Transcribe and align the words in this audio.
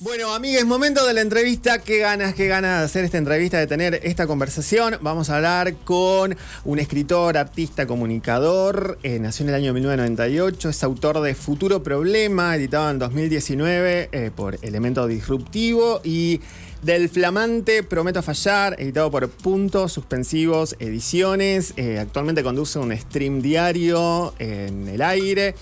Bueno, 0.00 0.34
amigues, 0.34 0.64
momento 0.64 1.06
de 1.06 1.12
la 1.12 1.20
entrevista. 1.20 1.78
Qué 1.78 1.98
ganas, 1.98 2.34
qué 2.34 2.46
ganas 2.46 2.78
de 2.78 2.84
hacer 2.86 3.04
esta 3.04 3.18
entrevista, 3.18 3.58
de 3.58 3.66
tener 3.66 4.00
esta 4.02 4.26
conversación. 4.26 4.96
Vamos 5.02 5.28
a 5.28 5.36
hablar 5.36 5.74
con 5.84 6.36
un 6.64 6.78
escritor, 6.78 7.36
artista, 7.36 7.86
comunicador. 7.86 8.98
eh, 9.02 9.18
nació 9.18 9.44
en 9.44 9.50
el 9.50 9.54
año 9.56 9.74
1998. 9.74 10.70
Es 10.70 10.82
autor 10.82 11.20
de 11.20 11.34
Futuro 11.34 11.82
Problema, 11.82 12.56
editado 12.56 12.90
en 12.90 12.98
2019 12.98 14.08
eh, 14.12 14.30
por 14.34 14.58
Elemento 14.62 15.06
Disruptivo. 15.06 16.00
Y 16.02 16.40
del 16.82 17.10
flamante 17.10 17.82
Prometo 17.82 18.22
Fallar, 18.22 18.76
editado 18.80 19.10
por 19.10 19.28
Puntos 19.28 19.92
Suspensivos 19.92 20.76
Ediciones. 20.78 21.74
Eh, 21.76 21.98
actualmente 21.98 22.42
conduce 22.42 22.78
un 22.78 22.96
stream 22.96 23.42
diario 23.42 24.34
en 24.38 24.88
el 24.88 25.02
aire. 25.02 25.54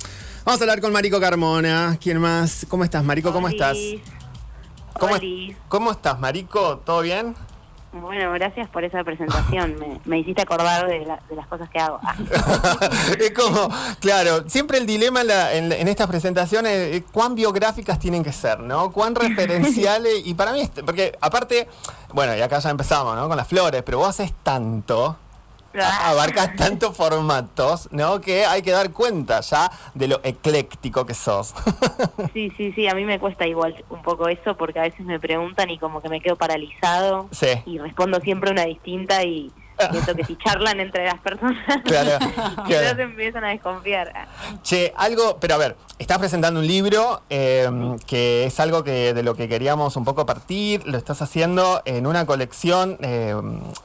Vamos 0.49 0.63
a 0.63 0.65
hablar 0.65 0.81
con 0.81 0.95
Marico 0.95 1.21
Carmona. 1.21 1.99
¿Quién 2.03 2.17
más? 2.23 2.65
¿Cómo 2.71 2.83
estás, 2.83 3.05
Marico? 3.05 3.35
¿Cómo 3.35 3.49
estás? 3.49 3.77
¿Cómo, 4.99 5.13
Olis. 5.17 5.55
¿Cómo 5.69 5.91
estás, 5.91 6.19
Marico? 6.19 6.79
¿Todo 6.87 7.03
bien? 7.03 7.35
Bueno, 7.93 8.33
gracias 8.33 8.67
por 8.71 8.83
esa 8.83 9.05
presentación. 9.05 9.77
Me, 9.79 10.01
me 10.07 10.19
hiciste 10.21 10.41
acordar 10.41 10.87
de, 10.89 11.01
la- 11.05 11.21
de 11.29 11.37
las 11.37 11.47
cosas 11.49 11.69
que 11.69 11.79
hago. 11.79 12.01
Ah, 12.03 12.15
es 13.21 13.31
como, 13.33 13.69
claro, 14.01 14.49
siempre 14.49 14.79
el 14.79 14.87
dilema 14.87 15.21
en, 15.21 15.27
la- 15.27 15.53
en- 15.53 15.71
en 15.71 15.87
estas 15.87 16.07
presentaciones 16.07 16.95
es 16.97 17.03
cuán 17.13 17.35
biográficas 17.35 17.99
tienen 17.99 18.25
que 18.25 18.33
ser, 18.33 18.59
¿no? 18.61 18.91
Cuán 18.91 19.15
referenciales. 19.17 20.23
y 20.25 20.33
para 20.33 20.53
mí, 20.55 20.63
es- 20.63 20.71
porque 20.83 21.15
aparte, 21.21 21.69
bueno, 22.15 22.35
y 22.35 22.41
acá 22.41 22.59
ya 22.59 22.71
empezamos, 22.71 23.15
¿no? 23.17 23.29
Con 23.29 23.37
las 23.37 23.47
flores, 23.47 23.83
pero 23.85 23.99
vos 23.99 24.09
haces 24.09 24.33
tanto. 24.43 25.19
A- 25.81 26.11
Abarcas 26.11 26.55
tantos 26.57 26.97
formatos, 26.97 27.89
¿no? 27.93 28.21
Que 28.21 28.47
hay 28.47 28.63
que 28.63 28.71
dar 28.73 28.91
cuenta 28.93 29.41
ya 29.41 29.71
de 29.95 30.09
lo 30.09 30.21
ecléctico 30.25 31.05
que 31.07 31.15
sos. 31.15 31.55
Sí, 32.33 32.53
sí, 32.57 32.73
sí, 32.73 32.87
a 32.89 32.95
mí 32.95 33.05
me 33.05 33.19
cuesta 33.19 33.47
igual 33.47 33.85
un 33.91 34.03
poco 34.03 34.29
eso 34.29 34.57
porque 34.57 34.79
a 34.79 34.83
veces 34.83 35.01
me 35.01 35.19
preguntan 35.19 35.71
y 35.71 35.79
como 35.79 36.01
que 36.01 36.09
me 36.09 36.21
quedo 36.21 36.37
paralizado 36.37 37.29
sí. 37.33 37.49
y 37.67 37.79
respondo 37.79 38.21
siempre 38.21 38.51
una 38.51 38.65
distinta 38.65 39.23
y 39.25 39.51
siento 39.93 40.15
que 40.15 40.25
si 40.25 40.37
charlan 40.37 40.81
entre 40.81 41.05
las 41.07 41.21
personas 41.21 41.57
Claro, 41.85 42.19
claro. 42.67 43.03
empiezan 43.03 43.45
a 43.45 43.49
desconfiar. 43.49 44.13
Che, 44.63 44.93
algo, 44.97 45.39
pero 45.41 45.55
a 45.55 45.59
ver, 45.59 45.77
estás 45.99 46.19
presentando 46.19 46.61
un 46.61 46.67
libro 46.67 47.23
eh, 47.31 47.69
que 48.07 48.45
es 48.45 48.61
algo 48.61 48.85
que 48.85 49.15
de 49.15 49.23
lo 49.23 49.35
que 49.35 49.49
queríamos 49.49 49.97
un 49.97 50.05
poco 50.05 50.27
partir, 50.27 50.87
lo 50.87 50.99
estás 50.99 51.23
haciendo 51.23 51.83
en 51.85 52.07
una 52.07 52.27
colección 52.27 52.99
eh, 53.01 53.35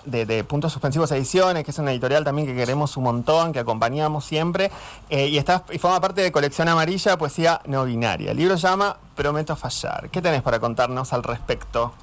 de, 0.05 0.25
de 0.25 0.43
Puntos 0.43 0.73
Suspensivos 0.73 1.11
Ediciones, 1.11 1.63
que 1.63 1.71
es 1.71 1.79
una 1.79 1.91
editorial 1.91 2.23
también 2.23 2.47
que 2.47 2.55
queremos 2.55 2.97
un 2.97 3.03
montón, 3.03 3.53
que 3.53 3.59
acompañamos 3.59 4.25
siempre, 4.25 4.71
eh, 5.09 5.27
y, 5.27 5.37
estás, 5.37 5.63
y 5.71 5.77
forma 5.77 5.99
parte 6.01 6.21
de 6.21 6.31
Colección 6.31 6.67
Amarilla, 6.67 7.17
Poesía 7.17 7.61
No 7.65 7.85
Binaria. 7.85 8.31
El 8.31 8.37
libro 8.37 8.57
se 8.57 8.67
llama 8.67 8.97
Prometo 9.15 9.55
Fallar. 9.55 10.09
¿Qué 10.09 10.21
tenés 10.21 10.41
para 10.41 10.59
contarnos 10.59 11.13
al 11.13 11.23
respecto? 11.23 11.93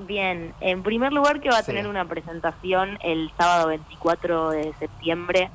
Bien, 0.00 0.54
en 0.60 0.82
primer 0.82 1.12
lugar 1.12 1.40
que 1.40 1.50
va 1.50 1.58
a 1.58 1.62
Sí. 1.62 1.66
tener 1.66 1.86
una 1.86 2.04
presentación 2.06 2.98
el 3.02 3.30
sábado 3.38 3.68
24 3.68 4.50
de 4.50 4.72
septiembre 4.78 5.50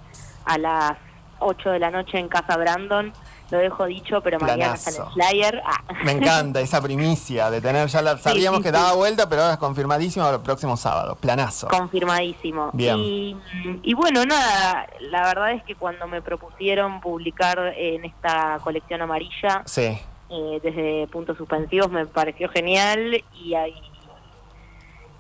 a 0.46 0.58
las 0.58 0.98
8 1.40 1.72
de 1.72 1.80
la 1.80 1.90
noche 1.92 2.20
en 2.20 2.28
Casa 2.28 2.56
Brandon. 2.58 3.12
Lo 3.52 3.60
dejo 3.60 3.86
dicho, 3.86 4.22
pero 4.22 4.40
mañana 4.40 4.74
está 4.74 4.90
en 4.90 4.96
el 4.96 5.02
Planazo. 5.14 5.14
flyer. 5.14 5.62
Ah. 5.66 5.94
Me 6.04 6.14
encanta 6.14 6.62
esa 6.62 6.82
primicia 6.82 7.52
de 7.52 7.62
tener, 7.62 7.88
ya 7.88 8.02
la, 8.02 8.18
sabíamos 8.18 8.60
sí, 8.60 8.64
que 8.64 8.72
daba 8.72 8.94
vuelta, 8.94 9.30
pero 9.30 9.42
ahora 9.44 9.54
es 9.54 9.60
confirmadísimo 9.60 10.28
el 10.30 10.40
próximo 10.42 10.76
sábado. 10.78 11.16
Planazo. 11.16 11.68
Confirmadísimo. 11.68 12.72
Bien. 12.74 12.98
Y, 12.98 13.38
y 13.84 13.94
bueno, 13.94 14.26
nada, 14.26 14.88
la 15.00 15.22
verdad 15.28 15.52
es 15.52 15.64
que 15.64 15.76
cuando 15.76 16.08
me 16.08 16.22
propusieron 16.24 17.02
publicar 17.02 17.74
en 17.78 18.06
esta 18.06 18.60
colección 18.64 19.02
amarilla, 19.04 19.62
Sí. 19.66 20.00
eh, 20.30 20.60
desde 20.64 21.08
puntos 21.12 21.38
suspensivos, 21.38 21.92
me 21.92 22.06
pareció 22.08 22.50
genial 22.50 23.24
y 23.44 23.54
hay 23.54 23.76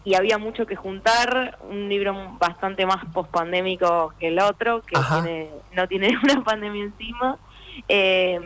y 0.06 0.14
había 0.14 0.38
mucho 0.38 0.66
que 0.68 0.76
juntar, 0.76 1.58
un 1.70 1.90
libro 1.90 2.16
bastante 2.40 2.86
más 2.86 3.04
pospandémico 3.12 4.14
que 4.20 4.28
el 4.30 4.40
otro, 4.40 4.82
que 4.84 4.96
tiene, 5.10 5.50
no 5.74 5.88
tiene 5.88 6.16
una 6.24 6.44
pandemia 6.44 6.84
encima, 6.84 7.38
eh, 7.90 8.40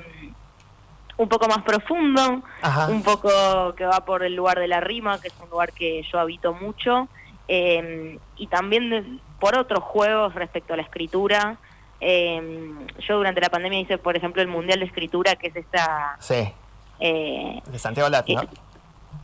un 1.18 1.28
poco 1.28 1.48
más 1.50 1.62
profundo, 1.64 2.42
Ajá. 2.62 2.88
un 2.88 3.04
poco 3.04 3.30
que 3.76 3.86
va 3.86 4.06
por 4.06 4.24
el 4.24 4.36
lugar 4.36 4.58
de 4.58 4.70
la 4.70 4.80
rima, 4.80 5.20
que 5.20 5.28
es 5.28 5.34
un 5.44 5.50
lugar 5.50 5.74
que 5.74 6.02
yo 6.10 6.18
habito 6.18 6.54
mucho, 6.54 7.10
eh, 7.50 8.18
y 8.38 8.48
también 8.48 8.90
de- 8.90 9.20
por 9.40 9.58
otros 9.58 9.84
juegos 9.84 10.34
respecto 10.36 10.74
a 10.74 10.78
la 10.78 10.84
escritura. 10.84 11.58
Eh, 12.02 12.72
yo 13.06 13.18
durante 13.18 13.42
la 13.42 13.50
pandemia 13.50 13.80
hice, 13.82 13.98
por 13.98 14.16
ejemplo, 14.16 14.42
el 14.42 14.48
Mundial 14.48 14.80
de 14.80 14.86
Escritura, 14.86 15.36
que 15.36 15.48
es 15.48 15.56
esta... 15.58 16.16
Sí. 16.22 16.48
Eh, 17.02 17.62
de 17.66 17.80
Santiago 17.80 18.10
Lach, 18.10 18.28
¿no? 18.30 18.42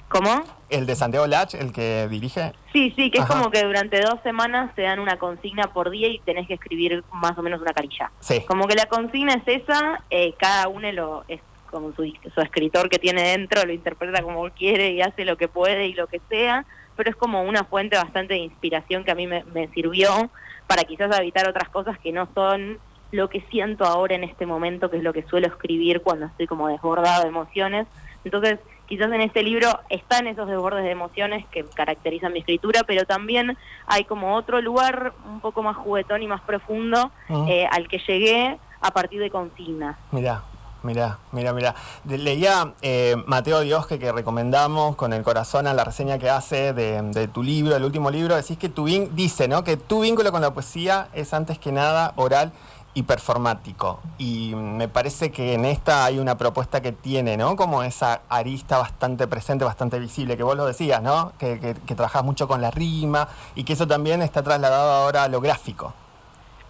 ¿Cómo? 0.10 0.44
El 0.70 0.86
de 0.86 0.96
Santiago 0.96 1.28
Lach, 1.28 1.56
el 1.56 1.72
que 1.72 2.08
dirige. 2.10 2.54
Sí, 2.72 2.94
sí, 2.96 3.10
que 3.10 3.20
es 3.20 3.26
como 3.26 3.50
que 3.50 3.64
durante 3.64 4.02
dos 4.02 4.20
semanas 4.24 4.74
te 4.76 4.84
dan 4.84 5.00
una 5.00 5.18
consigna 5.18 5.74
por 5.74 5.90
día 5.90 6.08
y 6.08 6.20
tenés 6.20 6.48
que 6.48 6.56
escribir 6.56 7.04
más 7.12 7.38
o 7.38 7.42
menos 7.42 7.62
una 7.62 7.74
carilla. 7.74 8.12
Sí. 8.20 8.44
Como 8.48 8.68
que 8.68 8.76
la 8.76 8.86
consigna 8.86 9.34
es 9.34 9.62
esa, 9.62 10.04
eh, 10.10 10.34
cada 10.38 10.68
uno 10.68 10.92
lo 10.92 11.26
es 11.28 11.42
como 11.70 11.92
su, 11.94 12.12
su 12.34 12.42
escritor 12.42 12.90
que 12.90 13.00
tiene 13.00 13.32
dentro, 13.32 13.66
lo 13.66 13.74
interpreta 13.74 14.22
como 14.22 14.50
quiere 14.52 14.92
y 14.92 15.02
hace 15.02 15.26
lo 15.26 15.38
que 15.38 15.48
puede 15.48 15.88
y 15.88 15.94
lo 15.94 16.08
que 16.08 16.22
sea, 16.30 16.66
pero 16.96 17.10
es 17.10 17.16
como 17.16 17.42
una 17.42 17.64
fuente 17.66 17.98
bastante 17.98 18.36
de 18.36 18.40
inspiración 18.40 19.04
que 19.04 19.12
a 19.12 19.16
mí 19.16 19.28
me, 19.28 19.44
me 19.54 19.68
sirvió 19.70 20.30
para 20.68 20.84
quizás 20.84 21.18
evitar 21.20 21.48
otras 21.50 21.70
cosas 21.70 21.98
que 22.00 22.12
no 22.12 22.28
son 22.34 22.80
lo 23.12 23.30
que 23.30 23.42
siento 23.50 23.86
ahora 23.86 24.16
en 24.16 24.24
este 24.24 24.46
momento, 24.46 24.90
que 24.90 24.98
es 24.98 25.04
lo 25.04 25.14
que 25.14 25.24
suelo 25.24 25.48
escribir 25.48 26.02
cuando 26.02 26.28
estoy 26.28 26.48
como 26.48 26.68
desbordado 26.68 27.24
de 27.24 27.30
emociones. 27.30 27.88
Entonces, 28.24 28.60
quizás 28.88 29.12
en 29.12 29.22
este 29.22 29.44
libro 29.44 29.80
están 29.90 30.28
esos 30.28 30.48
desbordes 30.48 30.84
de 30.84 30.92
emociones 30.92 31.46
que 31.52 31.64
caracterizan 31.66 32.34
mi 32.34 32.40
escritura, 32.40 32.82
pero 32.86 33.06
también 33.06 33.58
hay 33.88 34.04
como 34.06 34.36
otro 34.36 34.62
lugar 34.62 35.14
un 35.28 35.40
poco 35.42 35.64
más 35.64 35.76
juguetón 35.76 36.22
y 36.22 36.28
más 36.28 36.42
profundo 36.42 37.12
eh, 37.48 37.68
al 37.72 37.88
que 37.88 38.00
llegué 38.08 38.58
a 38.82 38.92
partir 38.92 39.20
de 39.20 39.30
consignas. 39.32 39.98
Mirá, 40.12 40.44
mirá, 40.84 41.18
mirá, 41.32 41.54
mirá. 41.54 41.76
Leía 42.06 42.74
eh, 42.84 43.16
Mateo 43.26 43.62
Diosque 43.62 43.98
que 43.98 44.12
recomendamos 44.12 44.96
con 44.96 45.14
el 45.14 45.24
corazón 45.24 45.66
a 45.66 45.74
la 45.74 45.84
reseña 45.84 46.20
que 46.20 46.30
hace 46.30 46.74
de, 46.74 47.02
de 47.02 47.28
tu 47.28 47.42
libro, 47.42 47.76
el 47.76 47.84
último 47.84 48.12
libro. 48.12 48.36
Decís 48.36 48.58
que 48.58 48.70
tu 48.70 48.86
vin- 48.86 49.10
dice, 49.12 49.48
¿no? 49.48 49.64
Que 49.64 49.78
tu 49.78 50.02
vínculo 50.02 50.32
con 50.32 50.42
la 50.42 50.54
poesía 50.54 51.08
es 51.14 51.34
antes 51.34 51.58
que 51.58 51.72
nada 51.72 52.14
oral 52.18 52.52
y 52.96 53.04
performático. 53.04 54.00
Y 54.18 54.56
me 54.56 54.88
parece 54.88 55.30
que 55.30 55.54
en 55.54 55.66
esta 55.66 56.06
hay 56.06 56.18
una 56.18 56.38
propuesta 56.38 56.82
que 56.82 56.92
tiene, 56.94 57.38
¿no? 57.38 57.56
Como 57.56 57.84
esa 57.84 58.22
arista 58.30 58.80
bastante 58.80 59.28
presente, 59.28 59.64
bastante 59.66 60.00
visible, 60.00 60.36
que 60.38 60.44
vos 60.44 60.56
lo 60.58 60.66
decías, 60.66 61.04
¿no? 61.04 61.34
Que, 61.38 61.60
que, 61.60 61.76
que 61.76 61.94
trabajás 61.94 62.24
mucho 62.24 62.48
con 62.48 62.62
la 62.62 62.72
rima 62.72 63.28
y 63.54 63.66
que 63.66 63.74
eso 63.74 63.86
también 63.86 64.22
está 64.24 64.42
trasladado 64.42 64.92
ahora 64.92 65.24
a 65.24 65.28
lo 65.28 65.42
gráfico. 65.42 65.94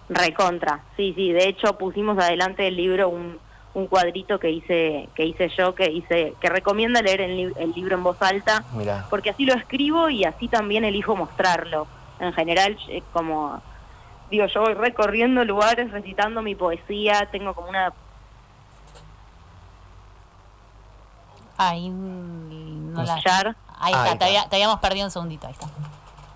Recontra, 0.08 0.80
sí, 0.96 1.12
sí. 1.16 1.32
De 1.32 1.48
hecho, 1.48 1.78
pusimos 1.78 2.18
adelante 2.18 2.64
del 2.64 2.76
libro 2.76 3.08
un, 3.08 3.38
un 3.74 3.86
cuadrito 3.86 4.38
que 4.38 4.50
hice 4.50 5.08
que 5.14 5.24
hice 5.26 5.48
yo, 5.56 5.74
que 5.74 5.90
hice 5.90 6.34
que 6.40 6.48
recomienda 6.48 7.02
leer 7.02 7.20
el, 7.20 7.36
lib- 7.38 7.56
el 7.58 7.72
libro 7.72 7.96
en 7.96 8.02
voz 8.02 8.16
alta, 8.20 8.64
Mirá. 8.72 9.06
porque 9.10 9.30
así 9.30 9.44
lo 9.44 9.54
escribo 9.54 10.08
y 10.10 10.24
así 10.24 10.48
también 10.48 10.84
elijo 10.84 11.14
mostrarlo. 11.16 11.86
En 12.18 12.32
general, 12.32 12.76
eh, 12.88 13.02
como 13.12 13.60
digo, 14.30 14.46
yo 14.46 14.60
voy 14.60 14.74
recorriendo 14.74 15.44
lugares, 15.44 15.90
recitando 15.90 16.42
mi 16.42 16.54
poesía, 16.54 17.28
tengo 17.30 17.54
como 17.54 17.68
una 17.68 17.92
Ahí 21.58 21.88
mm, 21.88 22.92
no 22.92 23.02
la... 23.02 23.14
Ahí 23.14 23.22
Ahí 23.78 23.92
está. 23.92 24.18
Te, 24.18 24.24
había- 24.26 24.48
te 24.48 24.56
habíamos 24.56 24.80
perdido 24.80 25.06
un 25.06 25.10
segundito, 25.10 25.46
ahí 25.46 25.52
está. 25.52 25.68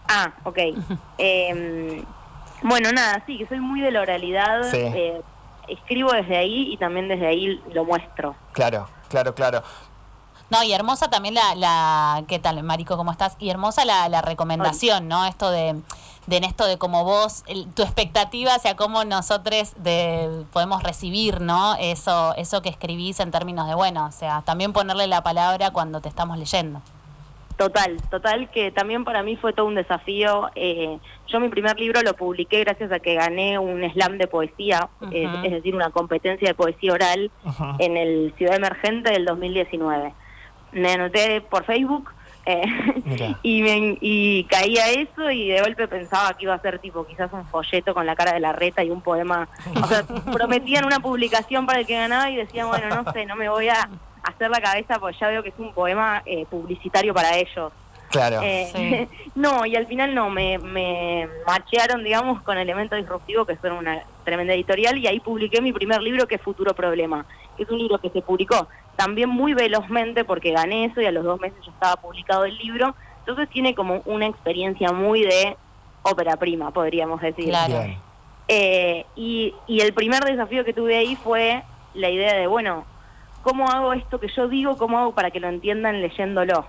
Ah, 0.09 0.33
ok. 0.45 0.59
Em, 1.19 2.05
bueno, 2.62 2.91
nada, 2.93 3.23
sí, 3.27 3.39
que 3.39 3.47
soy 3.47 3.61
muy 3.61 3.81
de 3.81 3.91
la 3.91 4.01
oralidad. 4.01 4.62
Sí. 4.71 4.78
eh, 4.78 5.21
escribo 5.69 6.12
desde 6.12 6.37
ahí 6.37 6.72
y 6.72 6.77
también 6.78 7.09
desde 7.09 7.27
ahí 7.27 7.62
lo 7.72 7.84
muestro. 7.84 8.34
Claro, 8.53 8.89
claro, 9.09 9.34
claro. 9.34 9.62
No, 10.51 10.62
y 10.65 10.72
hermosa 10.72 11.09
también 11.09 11.34
la, 11.34 11.55
la 11.55 12.25
¿qué 12.27 12.39
tal, 12.41 12.60
Marico, 12.65 12.97
cómo 12.97 13.13
estás? 13.13 13.37
Y 13.39 13.51
hermosa 13.51 13.84
la, 13.84 14.09
la 14.09 14.21
recomendación, 14.21 15.07
¿no? 15.07 15.25
Esto 15.27 15.51
de, 15.51 15.81
de 16.30 16.36
en 16.38 16.44
esto 16.44 16.65
de 16.66 16.78
cómo 16.78 17.04
vos, 17.04 17.42
el- 17.48 17.66
tu 17.74 17.82
expectativa 17.82 18.54
hacia 18.54 18.77
cómo 18.77 19.04
nosotros 19.04 19.74
de, 19.77 20.44
podemos 20.53 20.82
recibir, 20.82 21.41
¿no? 21.41 21.74
Eso, 21.74 22.34
eso 22.36 22.62
que 22.62 22.68
escribís 22.71 23.21
en 23.21 23.30
términos 23.32 23.66
de, 23.68 23.74
bueno, 23.74 24.06
o 24.06 24.12
sea, 24.12 24.41
también 24.42 24.72
ponerle 24.72 25.06
la 25.09 25.22
palabra 25.22 25.72
cuando 25.72 26.00
te 26.00 26.09
estamos 26.09 26.38
leyendo. 26.38 26.80
Total, 27.59 28.00
total, 28.10 28.48
que 28.48 28.71
también 28.71 29.04
para 29.04 29.22
mí 29.22 29.36
fue 29.36 29.53
todo 29.53 29.66
un 29.66 29.74
desafío. 29.74 30.48
Eh, 30.54 30.98
yo 31.28 31.41
mi 31.41 31.50
primer 31.50 31.78
libro 31.78 32.00
lo 32.00 32.15
publiqué 32.15 32.60
gracias 32.60 32.91
a 32.91 33.00
que 33.00 33.15
gané 33.16 33.59
un 33.59 33.82
slam 33.92 34.16
de 34.16 34.27
poesía, 34.28 34.88
es 35.12 35.50
decir, 35.53 35.74
una 35.74 35.91
competencia 35.91 36.48
de 36.48 36.54
poesía 36.54 36.92
oral 36.94 37.30
en 37.78 37.98
el 37.98 38.32
Ciudad 38.38 38.54
Emergente 38.56 39.10
del 39.10 39.27
2019. 39.27 40.15
Me 40.72 40.92
anoté 40.92 41.42
por 41.42 41.65
Facebook 41.66 42.09
eh, 42.51 43.35
y, 43.43 43.63
me, 43.63 43.99
y 44.01 44.45
caí 44.45 44.77
a 44.79 44.89
eso 44.91 45.31
y 45.31 45.49
de 45.49 45.61
golpe 45.61 45.89
pensaba 45.89 46.37
que 46.37 46.45
iba 46.45 46.55
a 46.55 46.61
ser 46.61 46.79
tipo 46.79 47.07
quizás 47.07 47.33
un 47.33 47.47
folleto 47.47 47.95
con 47.95 48.07
la 48.07 48.17
cara 48.17 48.33
de 48.33 48.41
la 48.41 48.53
reta 48.53 48.83
y 48.83 48.91
un 48.91 49.01
poema. 49.01 49.49
O 49.83 49.87
sea, 49.87 50.03
prometían 50.33 50.85
una 50.85 51.01
publicación 51.01 51.67
para 51.67 51.81
el 51.81 51.87
que 51.87 51.95
ganaba 51.95 52.31
y 52.31 52.37
decía, 52.37 52.67
bueno, 52.67 53.03
no 53.03 53.13
sé, 53.13 53.27
no 53.27 53.37
me 53.37 53.49
voy 53.49 53.69
a 53.69 53.89
hacer 54.23 54.51
la 54.51 54.61
cabeza 54.61 54.99
porque 54.99 55.19
ya 55.19 55.29
veo 55.29 55.43
que 55.43 55.51
es 55.51 55.59
un 55.59 55.73
poema 55.73 56.23
eh, 56.27 56.47
publicitario 56.51 57.15
para 57.15 57.37
ellos. 57.37 57.73
Claro. 58.10 58.41
Eh, 58.42 59.09
no, 59.34 59.65
y 59.66 59.77
al 59.77 59.86
final 59.86 60.15
no, 60.15 60.30
me, 60.30 60.59
me 60.59 61.28
machearon, 61.47 62.03
digamos, 62.04 62.42
con 62.42 62.59
Elemento 62.59 62.97
Disruptivo, 62.97 63.45
que 63.45 63.57
son 63.57 63.72
una 63.72 64.03
tremenda 64.24 64.54
editorial, 64.54 64.98
y 64.98 65.07
ahí 65.07 65.21
publiqué 65.21 65.60
mi 65.60 65.72
primer 65.72 66.03
libro, 66.03 66.27
que 66.27 66.34
es 66.34 66.42
Futuro 66.42 66.74
Problema, 66.74 67.24
que 67.57 67.62
es 67.62 67.71
un 67.71 67.78
libro 67.78 67.98
que 67.98 68.10
se 68.10 68.22
publicó 68.22 68.68
también 68.97 69.30
muy 69.30 69.54
velozmente 69.54 70.24
porque 70.24 70.53
gané 70.53 70.84
eso 70.84 71.01
y 71.01 71.07
a 71.07 71.10
los 71.10 71.24
dos 71.24 71.41
meses 71.41 71.59
ya 71.65 71.72
estaba 71.72 71.97
publicado 71.97 72.45
el 72.45 72.54
libro. 72.59 72.95
Entonces 73.21 73.48
tiene 73.48 73.74
como 73.74 74.03
una 74.04 74.27
experiencia 74.27 74.92
muy 74.92 75.22
de 75.22 75.56
ópera 76.03 76.36
prima, 76.36 76.71
podríamos 76.71 77.21
decir. 77.22 77.47
Claro. 77.47 77.83
Eh, 78.48 79.06
y, 79.16 79.54
y 79.66 79.80
el 79.80 79.95
primer 79.95 80.22
desafío 80.24 80.66
que 80.66 80.74
tuve 80.74 80.98
ahí 80.98 81.16
fue 81.16 81.63
la 81.95 82.10
idea 82.10 82.34
de, 82.34 82.47
bueno, 82.47 82.84
¿cómo 83.42 83.71
hago 83.71 83.95
esto 83.95 84.21
que 84.21 84.28
yo 84.28 84.48
digo? 84.48 84.77
¿Cómo 84.77 84.98
hago 84.98 85.13
para 85.15 85.30
que 85.30 85.41
lo 85.41 85.48
entiendan 85.48 86.03
leyéndolo? 86.03 86.66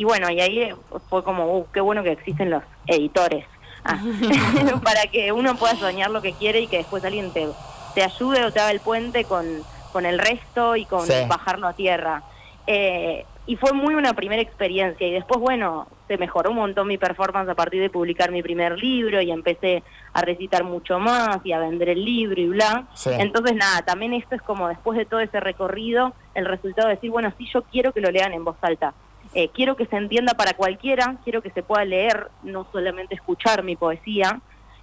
Y 0.00 0.04
bueno, 0.04 0.30
y 0.30 0.40
ahí 0.40 0.72
fue 1.10 1.22
como, 1.22 1.58
uh, 1.58 1.66
qué 1.74 1.82
bueno 1.82 2.02
que 2.02 2.12
existen 2.12 2.48
los 2.48 2.62
editores. 2.86 3.44
Ah, 3.84 3.98
para 4.82 5.02
que 5.12 5.30
uno 5.30 5.56
pueda 5.56 5.76
soñar 5.76 6.10
lo 6.10 6.22
que 6.22 6.32
quiere 6.32 6.60
y 6.62 6.68
que 6.68 6.78
después 6.78 7.04
alguien 7.04 7.30
te, 7.34 7.46
te 7.94 8.02
ayude 8.02 8.42
o 8.46 8.50
te 8.50 8.60
haga 8.60 8.70
el 8.70 8.80
puente 8.80 9.24
con, 9.24 9.44
con 9.92 10.06
el 10.06 10.18
resto 10.18 10.74
y 10.76 10.86
con 10.86 11.06
Sí. 11.06 11.12
bajarlo 11.28 11.66
a 11.66 11.74
tierra. 11.74 12.22
Eh, 12.66 13.26
y 13.44 13.56
fue 13.56 13.74
muy 13.74 13.94
una 13.94 14.14
primera 14.14 14.40
experiencia. 14.40 15.06
Y 15.06 15.10
después, 15.12 15.38
bueno, 15.38 15.86
se 16.08 16.16
mejoró 16.16 16.48
un 16.48 16.56
montón 16.56 16.88
mi 16.88 16.96
performance 16.96 17.50
a 17.50 17.54
partir 17.54 17.82
de 17.82 17.90
publicar 17.90 18.32
mi 18.32 18.42
primer 18.42 18.78
libro 18.78 19.20
y 19.20 19.30
empecé 19.30 19.82
a 20.14 20.22
recitar 20.22 20.64
mucho 20.64 20.98
más 20.98 21.40
y 21.44 21.52
a 21.52 21.58
vender 21.58 21.90
el 21.90 22.02
libro 22.02 22.40
y 22.40 22.46
bla. 22.48 22.86
Sí. 22.94 23.10
Entonces, 23.18 23.54
nada, 23.54 23.82
también 23.82 24.14
esto 24.14 24.34
es 24.34 24.40
como 24.40 24.66
después 24.68 24.96
de 24.96 25.04
todo 25.04 25.20
ese 25.20 25.40
recorrido, 25.40 26.14
el 26.34 26.46
resultado 26.46 26.88
de 26.88 26.94
decir, 26.94 27.10
bueno, 27.10 27.34
sí, 27.36 27.46
yo 27.52 27.60
quiero 27.64 27.92
que 27.92 28.00
lo 28.00 28.10
lean 28.10 28.32
en 28.32 28.44
voz 28.44 28.56
alta. 28.62 28.94
Eh, 29.34 29.50
quiero 29.54 29.76
que 29.76 29.86
se 29.86 29.96
entienda 29.96 30.34
para 30.34 30.54
cualquiera, 30.54 31.16
quiero 31.22 31.40
que 31.40 31.50
se 31.50 31.62
pueda 31.62 31.84
leer, 31.84 32.28
no 32.42 32.66
solamente 32.72 33.14
escuchar 33.14 33.62
mi 33.62 33.76
poesía, 33.76 34.40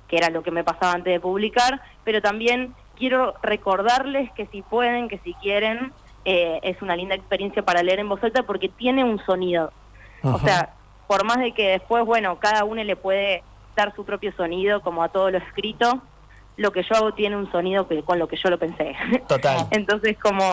que 0.07 0.17
era 0.17 0.29
lo 0.29 0.41
que 0.41 0.51
me 0.51 0.63
pasaba 0.63 0.93
antes 0.93 1.13
de 1.13 1.19
publicar, 1.19 1.81
pero 2.05 2.21
también 2.21 2.73
quiero 2.97 3.35
recordarles 3.43 4.31
que 4.33 4.45
si 4.47 4.61
pueden, 4.61 5.09
que 5.09 5.17
si 5.19 5.33
quieren, 5.35 5.91
eh, 6.23 6.59
es 6.63 6.81
una 6.81 6.95
linda 6.95 7.15
experiencia 7.15 7.63
para 7.63 7.83
leer 7.83 7.99
en 7.99 8.09
voz 8.09 8.23
alta 8.23 8.43
porque 8.43 8.69
tiene 8.69 9.03
un 9.03 9.19
sonido. 9.25 9.71
O 10.23 10.39
sea, 10.39 10.73
por 11.07 11.25
más 11.25 11.37
de 11.37 11.53
que 11.53 11.69
después, 11.69 12.05
bueno, 12.05 12.37
cada 12.39 12.63
uno 12.63 12.83
le 12.83 12.95
puede 12.95 13.43
dar 13.75 13.93
su 13.95 14.03
propio 14.03 14.31
sonido, 14.35 14.81
como 14.81 15.03
a 15.03 15.09
todo 15.09 15.29
lo 15.29 15.37
escrito, 15.37 16.01
lo 16.57 16.71
que 16.71 16.83
yo 16.83 16.95
hago 16.95 17.13
tiene 17.13 17.37
un 17.37 17.51
sonido 17.51 17.87
que 17.87 18.01
con 18.03 18.17
lo 18.17 18.27
que 18.27 18.37
yo 18.37 18.49
lo 18.49 18.57
pensé. 18.57 18.95
Total. 19.27 19.67
Entonces, 19.71 20.17
como 20.17 20.43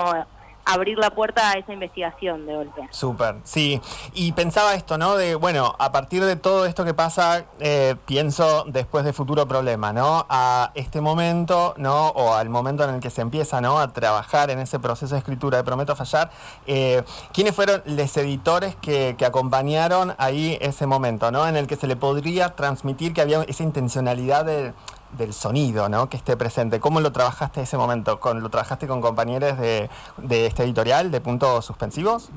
abrir 0.65 0.99
la 0.99 1.11
puerta 1.11 1.51
a 1.51 1.53
esa 1.55 1.73
investigación 1.73 2.47
de 2.47 2.55
golpe. 2.55 2.89
Súper, 2.91 3.37
sí. 3.45 3.81
Y 4.15 4.33
pensaba 4.33 4.75
esto, 4.75 4.99
¿no? 4.99 5.17
De, 5.17 5.35
bueno, 5.35 5.75
a 5.79 5.93
partir 5.93 6.25
de 6.25 6.37
todo 6.37 6.67
esto 6.67 6.85
que 6.85 6.95
pasa, 6.95 7.45
eh, 7.61 7.97
pienso 8.07 8.65
después 8.67 9.05
de 9.05 9.13
Futuro 9.13 9.47
Problema, 9.47 9.93
¿no? 9.93 10.27
A 10.29 10.71
este 10.75 11.01
momento, 11.01 11.75
¿no? 11.77 12.09
O 12.09 12.35
al 12.35 12.49
momento 12.49 12.85
en 12.85 12.95
el 12.95 13.01
que 13.01 13.11
se 13.11 13.21
empieza, 13.21 13.61
¿no? 13.61 13.79
A 13.79 13.93
trabajar 13.93 14.51
en 14.51 14.59
ese 14.59 14.79
proceso 14.79 15.15
de 15.15 15.19
escritura 15.19 15.59
de 15.59 15.65
Prometo 15.65 15.95
Fallar. 15.97 16.31
Eh, 16.67 17.03
¿Quiénes 17.33 17.55
fueron 17.55 17.83
los 17.85 18.17
editores 18.17 18.77
que, 18.77 19.15
que 19.19 19.27
acompañaron 19.27 20.15
ahí 20.19 20.57
ese 20.61 20.87
momento, 20.87 21.31
¿no? 21.31 21.47
En 21.47 21.57
el 21.57 21.67
que 21.67 21.77
se 21.77 21.87
le 21.87 21.97
podría 21.97 22.55
transmitir 22.57 23.13
que 23.13 23.21
había 23.21 23.43
esa 23.43 23.63
intencionalidad 23.63 24.45
de- 24.45 24.73
del 25.17 25.33
sonido, 25.33 25.89
¿no? 25.89 26.09
Que 26.09 26.17
esté 26.17 26.37
presente. 26.37 26.81
¿Cómo 26.81 27.01
lo 27.01 27.13
trabajaste 27.13 27.63
ese 27.63 27.77
momento? 27.77 28.21
¿Con, 28.21 28.43
¿Lo 28.43 28.49
trabajaste 28.49 28.87
con 28.87 29.01
compañeros 29.01 29.59
de, 29.59 29.89
de 30.19 30.47
este 30.47 30.65
editorial, 30.65 31.11
de 31.11 31.21
puntos 31.21 31.65
suspensivos? 31.65 32.31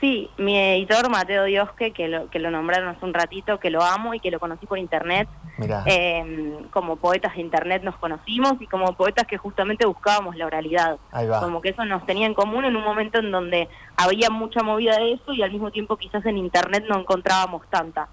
Sí, 0.00 0.30
mi 0.38 0.56
editor 0.56 1.10
Mateo 1.10 1.44
Diosque, 1.44 1.90
que 1.90 2.08
lo, 2.08 2.30
que 2.30 2.38
lo 2.38 2.50
nombraron 2.50 2.88
hace 2.88 3.04
un 3.04 3.12
ratito, 3.12 3.60
que 3.60 3.68
lo 3.68 3.82
amo 3.82 4.14
y 4.14 4.20
que 4.20 4.30
lo 4.30 4.40
conocí 4.40 4.64
por 4.64 4.78
internet. 4.78 5.28
Mira. 5.58 5.82
Eh, 5.84 6.56
como 6.70 6.96
poetas 6.96 7.34
de 7.34 7.42
internet 7.42 7.82
nos 7.82 7.96
conocimos 7.96 8.54
y 8.60 8.66
como 8.66 8.94
poetas 8.94 9.26
que 9.26 9.36
justamente 9.36 9.84
buscábamos 9.84 10.36
la 10.36 10.46
oralidad. 10.46 10.96
Ahí 11.12 11.26
va. 11.26 11.40
Como 11.40 11.60
que 11.60 11.68
eso 11.68 11.84
nos 11.84 12.06
tenía 12.06 12.26
en 12.26 12.32
común 12.32 12.64
en 12.64 12.76
un 12.76 12.82
momento 12.82 13.18
en 13.18 13.30
donde 13.30 13.68
había 13.94 14.30
mucha 14.30 14.62
movida 14.62 14.96
de 14.96 15.12
eso 15.12 15.34
y 15.34 15.42
al 15.42 15.52
mismo 15.52 15.70
tiempo 15.70 15.98
quizás 15.98 16.24
en 16.24 16.38
internet 16.38 16.84
no 16.88 16.98
encontrábamos 16.98 17.68
tanta. 17.68 18.08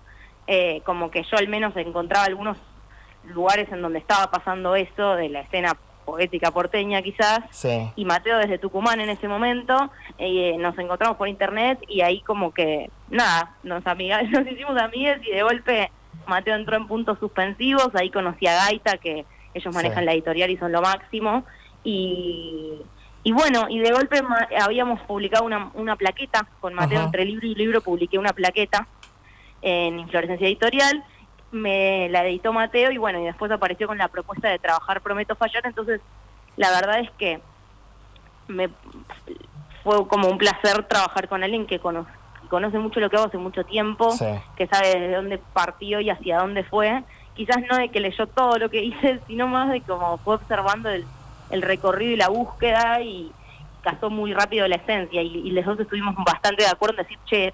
Eh, 0.46 0.82
como 0.86 1.10
que 1.10 1.24
yo 1.24 1.38
al 1.38 1.48
menos 1.48 1.76
encontraba 1.78 2.26
algunos 2.26 2.58
lugares 3.30 3.72
en 3.72 3.82
donde 3.82 4.00
estaba 4.00 4.30
pasando 4.32 4.76
eso 4.76 5.16
de 5.16 5.30
la 5.30 5.42
escena 5.42 5.76
poética 6.06 6.52
porteña 6.52 7.02
quizás 7.02 7.40
Sí. 7.52 7.90
y 7.98 8.06
Mateo 8.06 8.38
desde 8.38 8.58
Tucumán 8.58 9.02
en 9.02 9.10
ese 9.10 9.28
momento, 9.28 9.92
eh, 10.18 10.56
nos 10.58 10.78
encontramos 10.80 11.18
por 11.18 11.28
internet 11.28 11.80
y 11.88 12.00
ahí 12.02 12.22
como 12.22 12.54
que, 12.54 12.90
nada, 13.10 13.56
nos, 13.64 13.86
amiga, 13.88 14.22
nos 14.24 14.48
hicimos 14.48 14.78
amigas 14.82 15.20
y 15.26 15.32
de 15.32 15.44
golpe 15.44 15.92
Mateo 16.26 16.56
entró 16.56 16.78
en 16.78 16.88
puntos 16.88 17.20
suspensivos, 17.20 17.90
ahí 17.96 18.10
conocí 18.10 18.48
a 18.48 18.56
Gaita, 18.66 18.98
que 18.98 19.26
ellos 19.54 19.74
manejan 19.74 20.00
Sí. 20.00 20.06
la 20.06 20.14
editorial 20.14 20.50
y 20.50 20.58
son 20.58 20.72
lo 20.72 20.82
máximo, 20.82 21.44
y, 21.84 22.74
y 23.24 23.32
bueno, 23.32 23.68
y 23.70 23.80
de 23.80 23.92
golpe 23.92 24.22
ma- 24.22 24.48
habíamos 24.62 25.00
publicado 25.02 25.46
una, 25.46 25.72
una 25.74 25.96
plaqueta 25.96 26.46
con 26.60 26.74
Mateo, 26.74 26.98
Ajá. 27.00 27.06
entre 27.08 27.26
libro 27.26 27.48
y 27.48 27.56
libro 27.56 27.82
publiqué 27.82 28.18
una 28.18 28.34
plaqueta 28.34 28.88
en 29.62 30.00
Inflorescencia 30.00 30.48
Editorial, 30.48 31.04
me 31.52 32.10
la 32.10 32.26
editó 32.26 32.52
Mateo 32.54 32.92
y 32.92 32.98
bueno, 32.98 33.20
y 33.22 33.26
después 33.26 33.52
apareció 33.52 33.88
con 33.88 33.98
la 33.98 34.08
propuesta 34.10 34.50
de 34.50 34.60
trabajar 34.60 35.02
Prometo 35.02 35.36
Fallar, 35.36 35.66
entonces 35.66 36.02
la 36.58 36.70
verdad 36.72 37.00
es 37.00 37.10
que 37.12 37.40
me 38.48 38.70
fue 39.84 40.08
como 40.08 40.28
un 40.28 40.38
placer 40.38 40.84
trabajar 40.88 41.28
con 41.28 41.44
alguien 41.44 41.66
que 41.68 41.80
cono- 41.80 42.06
que 42.42 42.48
conoce 42.50 42.78
mucho 42.80 43.00
lo 43.00 43.10
que 43.10 43.16
hago 43.18 43.28
hace 43.28 43.38
mucho 43.38 43.64
tiempo, 43.66 44.12
Sí. 44.12 44.26
que 44.56 44.68
sabe 44.68 44.88
desde 45.00 45.16
dónde 45.16 45.38
partió 45.54 46.00
y 46.02 46.10
hacia 46.10 46.40
dónde 46.40 46.64
fue, 46.64 47.04
quizás 47.36 47.58
no 47.70 47.78
de 47.78 47.90
que 47.90 48.00
leyó 48.00 48.28
todo 48.28 48.58
lo 48.58 48.70
que 48.70 48.84
hice, 48.84 49.20
sino 49.28 49.48
más 49.48 49.70
de 49.70 49.82
cómo 49.82 50.18
fue 50.18 50.36
observando 50.36 50.90
el, 50.90 51.06
el 51.50 51.62
recorrido 51.62 52.12
y 52.12 52.18
la 52.18 52.30
búsqueda 52.30 53.02
y 53.02 53.32
casó 53.82 54.10
muy 54.10 54.34
rápido 54.34 54.68
la 54.68 54.76
esencia. 54.76 55.22
Y, 55.22 55.28
y 55.48 55.52
los 55.52 55.64
dos 55.66 55.80
estuvimos 55.80 56.14
bastante 56.26 56.64
de 56.64 56.70
acuerdo 56.70 56.98
en 56.98 57.04
decir, 57.04 57.20
che, 57.26 57.54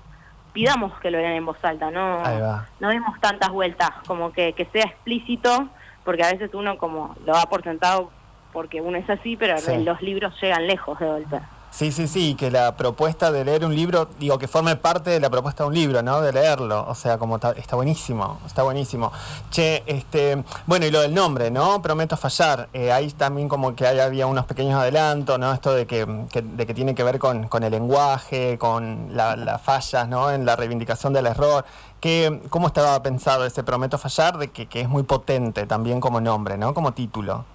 pidamos 0.54 0.98
que 1.00 1.12
lo 1.12 1.18
lean 1.20 1.34
en 1.34 1.46
voz 1.46 1.58
alta, 1.64 1.92
no, 1.92 2.20
va. 2.20 2.68
no 2.80 2.90
demos 2.90 3.20
tantas 3.20 3.50
vueltas, 3.50 3.90
como 4.08 4.32
que, 4.32 4.54
que 4.54 4.66
sea 4.66 4.84
explícito, 4.86 5.68
porque 6.06 6.24
a 6.24 6.32
veces 6.32 6.54
uno 6.54 6.78
como 6.78 7.16
lo 7.26 7.34
da 7.34 7.44
por 7.48 7.64
sentado 7.64 8.12
porque 8.54 8.82
uno 8.82 8.98
es 8.98 9.10
así, 9.10 9.36
pero 9.36 9.58
Sí. 9.58 9.84
los 9.84 10.02
libros 10.02 10.40
llegan 10.40 10.68
lejos 10.68 11.00
de 11.00 11.08
golpe. 11.08 11.40
Sí, 11.76 11.92
sí, 11.92 12.08
sí, 12.08 12.36
que 12.36 12.52
la 12.52 12.78
propuesta 12.78 13.32
de 13.32 13.44
leer 13.44 13.66
un 13.66 13.76
libro, 13.76 14.08
digo, 14.20 14.38
que 14.38 14.48
forme 14.48 14.76
parte 14.76 15.10
de 15.10 15.20
la 15.20 15.32
propuesta 15.32 15.64
de 15.64 15.70
un 15.70 15.74
libro, 15.74 16.04
¿no? 16.04 16.22
De 16.22 16.32
leerlo, 16.32 16.86
o 16.88 16.94
sea, 16.94 17.18
como 17.18 17.38
está, 17.38 17.54
está 17.54 17.76
buenísimo, 17.76 18.40
está 18.46 18.62
buenísimo. 18.62 19.12
Che, 19.50 19.82
este, 19.88 20.44
bueno, 20.68 20.86
y 20.86 20.92
lo 20.92 21.02
del 21.02 21.16
nombre, 21.16 21.50
¿no? 21.50 21.82
Prometo 21.82 22.16
fallar, 22.16 22.70
eh, 22.74 22.92
ahí 22.92 23.10
también 23.10 23.50
como 23.50 23.76
que 23.76 23.88
ahí 23.88 24.00
había 24.00 24.28
unos 24.28 24.46
pequeños 24.46 24.80
adelantos, 24.80 25.40
¿no? 25.40 25.52
Esto 25.52 25.74
de 25.74 25.88
que, 25.88 26.06
de 26.06 26.68
que 26.68 26.74
tiene 26.76 26.94
que 26.94 27.02
ver 27.02 27.18
con, 27.18 27.48
con 27.48 27.64
el 27.64 27.72
lenguaje, 27.72 28.60
con 28.60 29.08
la- 29.18 29.36
las 29.36 29.60
fallas, 29.60 30.08
¿no? 30.08 30.30
En 30.30 30.46
la 30.46 30.56
reivindicación 30.56 31.12
del 31.12 31.26
error. 31.26 31.66
Que, 32.00 32.40
¿Cómo 32.52 32.68
estaba 32.68 33.02
pensado 33.02 33.46
ese 33.48 33.64
Prometo 33.64 33.98
fallar? 33.98 34.38
De 34.38 34.52
que, 34.52 34.68
que 34.68 34.82
es 34.82 34.90
muy 34.90 35.02
potente 35.02 35.66
también 35.66 36.00
como 36.00 36.22
nombre, 36.22 36.56
¿no? 36.56 36.76
Como 36.76 36.94
título. 36.94 37.46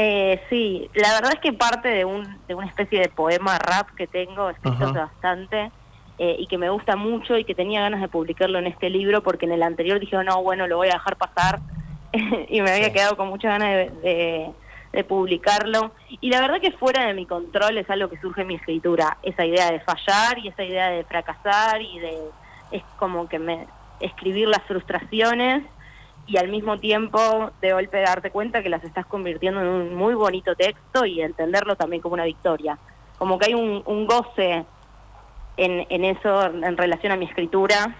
Eh, 0.00 0.40
sí, 0.48 0.88
la 0.94 1.12
verdad 1.14 1.32
es 1.34 1.40
que 1.40 1.52
parte 1.52 1.88
de, 1.88 2.04
un, 2.04 2.38
de 2.46 2.54
una 2.54 2.66
especie 2.68 3.00
de 3.00 3.08
poema 3.08 3.58
rap 3.58 3.88
que 3.96 4.06
tengo, 4.06 4.48
escrito 4.48 4.84
hace 4.86 4.98
bastante, 4.98 5.72
eh, 6.18 6.36
y 6.38 6.46
que 6.46 6.56
me 6.56 6.70
gusta 6.70 6.94
mucho 6.94 7.36
y 7.36 7.42
que 7.44 7.56
tenía 7.56 7.80
ganas 7.80 8.00
de 8.00 8.06
publicarlo 8.06 8.60
en 8.60 8.68
este 8.68 8.90
libro, 8.90 9.24
porque 9.24 9.46
en 9.46 9.52
el 9.52 9.62
anterior 9.64 9.98
dije, 9.98 10.16
no, 10.22 10.40
bueno, 10.42 10.68
lo 10.68 10.76
voy 10.76 10.88
a 10.88 10.92
dejar 10.94 11.16
pasar, 11.16 11.58
y 12.48 12.60
me 12.60 12.70
había 12.70 12.86
Sí. 12.86 12.92
quedado 12.92 13.16
con 13.16 13.26
muchas 13.28 13.58
ganas 13.58 13.70
de, 13.70 13.90
de- 14.08 14.50
de 14.92 15.04
publicarlo. 15.04 15.90
Y 16.20 16.30
la 16.30 16.40
verdad 16.40 16.60
que 16.60 16.70
fuera 16.70 17.04
de 17.06 17.12
mi 17.14 17.26
control 17.26 17.76
es 17.76 17.90
algo 17.90 18.08
que 18.08 18.18
surge 18.20 18.42
en 18.42 18.46
mi 18.46 18.54
escritura, 18.54 19.18
esa 19.24 19.44
idea 19.44 19.70
de 19.72 19.80
fallar 19.80 20.38
y 20.38 20.48
esa 20.48 20.62
idea 20.62 20.90
de 20.90 21.02
fracasar 21.04 21.82
y 21.82 21.98
de, 21.98 22.18
es 22.70 22.82
como 22.98 23.28
que 23.28 23.38
me, 23.40 23.66
escribir 24.00 24.46
las 24.48 24.62
frustraciones 24.62 25.64
y 26.28 26.36
al 26.36 26.48
mismo 26.48 26.78
tiempo 26.78 27.50
de 27.62 27.72
golpe 27.72 28.00
darte 28.00 28.30
cuenta 28.30 28.62
que 28.62 28.68
las 28.68 28.84
estás 28.84 29.06
convirtiendo 29.06 29.62
en 29.62 29.68
un 29.68 29.94
muy 29.94 30.14
bonito 30.14 30.54
texto 30.54 31.06
y 31.06 31.22
entenderlo 31.22 31.74
también 31.74 32.02
como 32.02 32.14
una 32.14 32.24
victoria. 32.24 32.78
Como 33.16 33.38
que 33.38 33.46
hay 33.46 33.54
un, 33.54 34.06
goce 34.06 34.66
en, 35.56 35.86
en 35.88 36.04
eso 36.04 36.44
en 36.44 36.76
relación 36.76 37.12
a 37.12 37.16
mi 37.16 37.24
escritura, 37.24 37.96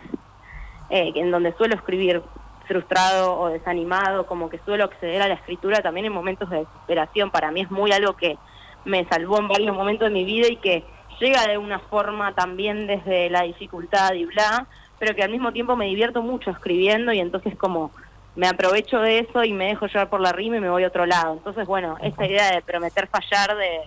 eh, 0.90 1.12
en 1.16 1.30
donde 1.30 1.54
suelo 1.54 1.75
escribir 1.75 2.23
frustrado 2.66 3.40
o 3.40 3.49
desanimado, 3.49 4.26
como 4.26 4.50
que 4.50 4.58
suelo 4.58 4.85
acceder 4.85 5.23
a 5.23 5.28
la 5.28 5.35
escritura 5.35 5.80
también 5.80 6.04
en 6.04 6.12
momentos 6.12 6.50
de 6.50 6.58
desesperación. 6.58 7.30
Para 7.30 7.50
mí 7.50 7.62
es 7.62 7.70
muy 7.70 7.92
algo 7.92 8.12
que 8.12 8.37
me 8.85 9.06
salvó 9.06 9.38
en 9.38 9.49
varios 9.49 9.75
momentos 9.75 10.08
de 10.08 10.14
mi 10.14 10.25
vida 10.25 10.49
y 10.49 10.56
que 10.56 10.85
llega 11.18 11.47
de 11.47 11.56
una 11.56 11.78
forma 11.78 12.35
también 12.35 12.87
desde 12.87 13.30
la 13.30 13.42
dificultad 13.42 14.12
y 14.12 14.26
bla, 14.26 14.66
pero 14.99 15.14
que 15.14 15.23
al 15.23 15.30
mismo 15.30 15.52
tiempo 15.52 15.76
me 15.76 15.87
divierto 15.87 16.23
mucho 16.23 16.50
escribiendo 16.50 17.12
y 17.12 17.20
entonces 17.20 17.56
como 17.56 17.90
me 18.37 18.47
aprovecho 18.49 18.99
de 19.00 19.20
eso 19.20 19.44
y 19.44 19.52
me 19.52 19.66
dejo 19.66 19.87
llevar 19.87 20.08
por 20.08 20.20
la 20.20 20.32
rima 20.32 20.56
y 20.56 20.61
me 20.61 20.70
voy 20.70 20.85
a 20.85 20.88
otro 20.88 21.06
lado. 21.06 21.35
Entonces, 21.35 21.66
bueno, 21.66 21.97
esta 22.02 22.26
idea 22.26 22.52
de 22.52 22.62
prometer 22.62 23.08
fallar, 23.08 23.56
de 23.56 23.80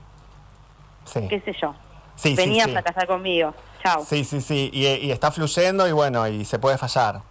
Sí. 1.05 1.27
qué 1.29 1.39
sé 1.41 1.53
yo. 1.59 1.73
Sí, 2.15 2.35
venía 2.35 2.65
sí, 2.65 2.69
a 2.69 2.73
fracasar 2.73 3.07
conmigo. 3.07 3.53
Chao. 3.83 4.03
Sí, 4.05 4.23
sí, 4.23 4.41
sí. 4.41 4.69
Y, 4.73 4.85
y 4.87 5.11
está 5.11 5.31
fluyendo 5.31 5.87
y 5.87 5.91
bueno, 5.91 6.27
y 6.27 6.45
se 6.45 6.59
puede 6.59 6.77
fallar. 6.77 7.21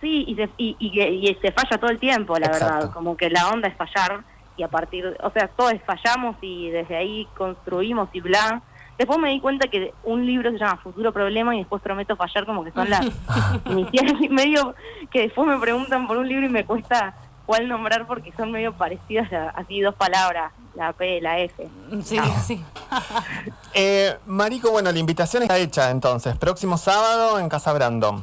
Sí, 0.00 0.24
y 0.28 0.34
se, 0.34 0.48
y, 0.56 0.76
y, 0.78 1.34
se 1.40 1.52
falla 1.52 1.78
todo 1.78 1.90
el 1.90 1.98
tiempo, 1.98 2.38
la 2.38 2.46
Exacto. 2.46 2.74
verdad. 2.74 2.92
Como 2.92 3.16
que 3.16 3.28
la 3.30 3.48
onda 3.48 3.68
es 3.68 3.76
fallar 3.76 4.22
y 4.56 4.62
a 4.62 4.68
partir, 4.68 5.16
o 5.22 5.30
sea, 5.30 5.48
todos 5.48 5.72
fallamos 5.86 6.36
y 6.42 6.70
desde 6.70 6.96
ahí 6.96 7.26
construimos 7.36 8.08
y 8.12 8.20
bla. 8.20 8.62
Después 9.00 9.18
me 9.18 9.30
di 9.30 9.40
cuenta 9.40 9.66
que 9.68 9.94
un 10.04 10.26
libro 10.26 10.50
se 10.50 10.58
llama 10.58 10.76
Futuro 10.76 11.10
Problema 11.10 11.54
y 11.56 11.60
después 11.60 11.80
prometo 11.80 12.16
fallar 12.16 12.44
como 12.44 12.62
que 12.62 12.70
son 12.70 12.90
las 12.90 13.00
iniciales 13.64 14.20
y 14.20 14.28
medio 14.28 14.74
que 15.10 15.22
después 15.22 15.48
me 15.48 15.58
preguntan 15.58 16.06
por 16.06 16.18
un 16.18 16.28
libro 16.28 16.44
y 16.44 16.50
me 16.50 16.66
cuesta 16.66 17.14
cuál 17.46 17.66
nombrar 17.66 18.06
porque 18.06 18.30
son 18.36 18.52
medio 18.52 18.74
parecidas, 18.74 19.32
a- 19.32 19.48
así 19.56 19.80
dos 19.80 19.94
palabras, 19.94 20.52
la 20.74 20.92
P 20.92 21.16
y 21.16 21.20
la 21.22 21.38
F. 21.40 21.66
Sí, 22.04 22.18
sí. 22.46 22.62
Eh, 23.74 24.16
Marico, 24.26 24.70
bueno, 24.70 24.92
la 24.92 24.98
invitación 24.98 25.44
está 25.44 25.56
hecha 25.56 25.90
entonces. 25.90 26.36
Próximo 26.36 26.76
sábado 26.76 27.38
en 27.38 27.48
Casa 27.48 27.72
Brandon. 27.72 28.22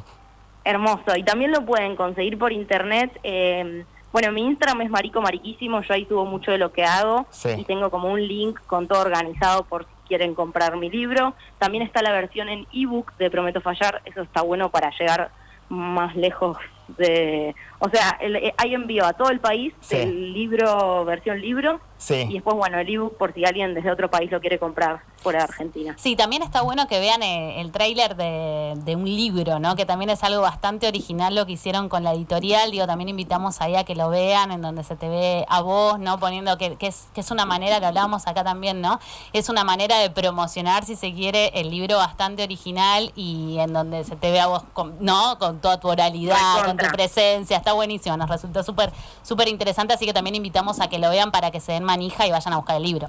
Hermoso. 0.64 1.16
Y 1.16 1.24
también 1.24 1.50
lo 1.50 1.64
pueden 1.66 1.96
conseguir 1.96 2.38
por 2.38 2.52
internet. 2.52 3.18
eh, 3.24 3.84
bueno, 4.12 4.32
mi 4.32 4.40
Instagram 4.42 4.80
es 4.82 4.90
Marico 4.90 5.20
Mariquísimo. 5.20 5.82
Yo 5.82 5.92
ahí 5.94 6.06
subo 6.06 6.24
mucho 6.24 6.50
de 6.50 6.56
lo 6.58 6.72
que 6.72 6.82
hago. 6.84 7.26
Sí. 7.30 7.50
Y 7.58 7.64
tengo 7.64 7.90
como 7.90 8.08
un 8.10 8.26
link 8.26 8.58
con 8.66 8.86
todo 8.88 9.00
organizado 9.00 9.64
por 9.64 9.84
si 9.84 9.90
quieren 10.08 10.34
comprar 10.34 10.76
mi 10.76 10.90
libro. 10.90 11.34
También 11.58 11.84
está 11.84 12.02
la 12.02 12.10
versión 12.12 12.48
en 12.48 12.66
ebook 12.72 13.12
de 13.18 13.30
Prometo 13.30 13.60
Fallar. 13.60 14.02
Eso 14.06 14.22
está 14.22 14.42
bueno 14.42 14.70
para 14.70 14.90
llegar 14.98 15.30
más 15.68 16.16
lejos 16.16 16.56
de... 16.96 17.54
O 17.78 17.88
sea, 17.90 18.16
el- 18.20 18.36
eh, 18.36 18.54
hay 18.56 18.74
envío 18.74 19.04
a 19.04 19.12
todo 19.12 19.30
el 19.30 19.38
país 19.40 19.74
Sí. 19.80 19.98
del 19.98 20.32
libro, 20.32 21.04
versión 21.04 21.40
libro. 21.40 21.80
Y 22.10 22.34
después, 22.34 22.56
bueno, 22.56 22.78
el 22.78 22.88
ebook 22.88 23.16
por 23.16 23.34
si 23.34 23.44
alguien 23.44 23.74
desde 23.74 23.90
otro 23.90 24.10
país 24.10 24.30
lo 24.30 24.40
quiere 24.40 24.58
comprar 24.58 25.00
fuera 25.16 25.40
de 25.40 25.44
Argentina. 25.44 25.94
Sí, 25.98 26.14
también 26.14 26.42
está 26.42 26.62
bueno 26.62 26.86
que 26.86 27.00
vean 27.00 27.22
eh, 27.22 27.60
el 27.60 27.72
tráiler 27.72 28.14
de, 28.14 28.74
de 28.76 28.96
un 28.96 29.04
libro, 29.04 29.58
¿no? 29.58 29.74
Que 29.74 29.84
también 29.84 30.10
es 30.10 30.22
algo 30.22 30.40
bastante 30.40 30.86
original 30.86 31.34
lo 31.34 31.44
que 31.44 31.52
hicieron 31.52 31.88
con 31.88 32.04
la 32.04 32.12
editorial. 32.12 32.70
Digo, 32.70 32.86
también 32.86 33.08
invitamos 33.08 33.60
ahí 33.60 33.74
a 33.74 33.84
que 33.84 33.96
lo 33.96 34.10
vean, 34.10 34.52
en 34.52 34.62
donde 34.62 34.84
se 34.84 34.94
te 34.94 35.08
ve 35.08 35.44
a 35.48 35.60
vos, 35.60 35.98
¿no? 35.98 36.20
Poniendo 36.20 36.56
que, 36.56 36.76
que 36.76 36.86
es, 36.86 37.08
que 37.14 37.20
es 37.20 37.30
una 37.32 37.46
manera, 37.46 37.80
que 37.80 37.86
hablábamos 37.86 38.26
acá 38.28 38.44
también, 38.44 38.80
¿no? 38.80 39.00
Es 39.32 39.48
una 39.48 39.64
manera 39.64 39.98
de 39.98 40.10
promocionar, 40.10 40.84
si 40.84 40.94
se 40.94 41.12
quiere, 41.12 41.50
el 41.54 41.70
libro 41.70 41.96
bastante 41.96 42.44
original 42.44 43.12
y 43.16 43.58
en 43.58 43.72
donde 43.72 44.04
se 44.04 44.14
te 44.14 44.30
ve 44.30 44.40
a 44.40 44.46
vos, 44.46 44.62
con, 44.72 44.96
¿no? 45.00 45.36
Con 45.38 45.60
toda 45.60 45.80
tu 45.80 45.88
oralidad, 45.88 46.64
con 46.64 46.76
tu 46.76 46.86
presencia. 46.86 47.56
Está 47.56 47.72
buenísimo, 47.72 48.16
nos 48.16 48.28
resultó 48.28 48.62
súper 48.62 48.92
súper 49.22 49.48
interesante, 49.48 49.94
así 49.94 50.06
que 50.06 50.12
también 50.12 50.36
invitamos 50.36 50.80
a 50.80 50.88
que 50.88 50.98
lo 50.98 51.10
vean 51.10 51.30
para 51.30 51.50
que 51.50 51.60
se 51.60 51.72
den 51.72 51.87
manija 51.88 52.26
y 52.26 52.30
vayan 52.30 52.52
a 52.52 52.56
buscar 52.56 52.76
el 52.76 52.82
libro. 52.82 53.08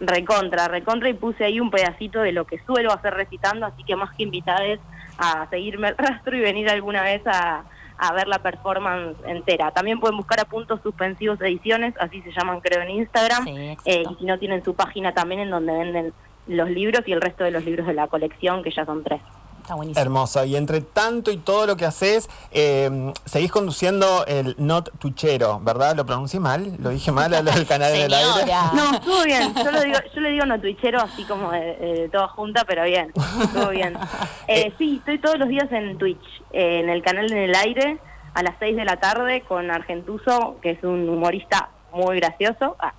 Recontra, 0.00 0.68
recontra 0.68 1.08
y 1.08 1.14
puse 1.14 1.44
ahí 1.44 1.58
un 1.60 1.70
pedacito 1.70 2.20
de 2.20 2.32
lo 2.32 2.44
que 2.44 2.58
suelo 2.66 2.92
hacer 2.92 3.14
recitando, 3.14 3.66
así 3.66 3.82
que 3.84 3.96
más 3.96 4.14
que 4.14 4.24
invitades 4.24 4.80
a 5.18 5.48
seguirme 5.50 5.88
el 5.88 5.96
rastro 5.98 6.36
y 6.36 6.40
venir 6.40 6.68
alguna 6.68 7.02
vez 7.02 7.22
a, 7.26 7.64
a 7.98 8.12
ver 8.12 8.28
la 8.28 8.38
performance 8.38 9.16
entera. 9.26 9.70
También 9.72 9.98
pueden 9.98 10.16
buscar 10.16 10.40
a 10.40 10.44
puntos 10.44 10.80
suspensivos 10.82 11.40
ediciones, 11.40 11.94
así 12.00 12.22
se 12.22 12.30
llaman 12.30 12.60
creo 12.60 12.82
en 12.82 12.90
Instagram, 12.90 13.44
Sí, 13.44 13.76
eh, 13.84 14.04
y 14.08 14.14
si 14.14 14.24
no 14.24 14.38
tienen 14.38 14.64
su 14.64 14.74
página 14.74 15.12
también 15.12 15.40
en 15.40 15.50
donde 15.50 15.72
venden 15.72 16.12
los 16.46 16.70
libros 16.70 17.02
y 17.06 17.12
el 17.12 17.20
resto 17.20 17.44
de 17.44 17.50
los 17.50 17.64
libros 17.64 17.86
de 17.86 17.94
la 17.94 18.06
colección, 18.06 18.62
que 18.62 18.70
ya 18.70 18.84
son 18.84 19.02
tres. 19.02 19.20
Está 19.68 19.76
buenísimo. 19.76 20.00
Hermoso. 20.00 20.44
Y 20.46 20.56
entre 20.56 20.80
tanto 20.80 21.30
y 21.30 21.36
todo 21.36 21.66
lo 21.66 21.76
que 21.76 21.84
haces, 21.84 22.30
eh, 22.52 23.12
seguís 23.26 23.52
conduciendo 23.52 24.24
el 24.24 24.54
Not 24.56 24.98
Tuchero, 24.98 25.60
¿verdad? 25.60 25.94
¿Lo 25.94 26.06
pronuncié 26.06 26.40
mal? 26.40 26.78
¿Lo 26.78 26.88
dije 26.88 27.12
mal 27.12 27.34
al, 27.34 27.46
al 27.46 27.66
canal 27.66 27.94
en 27.94 28.06
el 28.06 28.14
aire? 28.14 28.50
No, 28.72 28.94
estuvo 28.94 29.24
bien. 29.24 29.54
Yo, 29.54 29.70
lo 29.70 29.82
digo, 29.82 29.98
yo 30.14 30.20
le 30.22 30.30
digo 30.30 30.46
no 30.46 30.58
twitchero 30.58 31.02
así 31.02 31.22
como 31.24 31.50
de, 31.50 31.76
de 31.76 32.08
toda 32.08 32.28
junta, 32.28 32.64
pero 32.66 32.84
bien. 32.84 33.12
Estuvo 33.42 33.68
bien. 33.68 33.94
Eh, 34.50 34.72
sí, 34.78 34.96
estoy 34.96 35.18
todos 35.18 35.38
los 35.38 35.50
días 35.50 35.70
en 35.70 35.98
Twitch, 35.98 36.24
eh, 36.52 36.80
en 36.80 36.88
el 36.88 37.02
canal 37.02 37.30
En 37.30 37.36
el 37.36 37.54
Aire, 37.54 37.98
a 38.32 38.42
las 38.42 38.54
6 38.58 38.76
de 38.76 38.84
la 38.86 38.96
tarde, 38.96 39.42
con 39.42 39.70
Argentuso, 39.70 40.56
que 40.62 40.70
es 40.70 40.82
un 40.82 41.06
humorista 41.06 41.68
muy 41.92 42.16
gracioso. 42.16 42.76
Ah. 42.78 42.94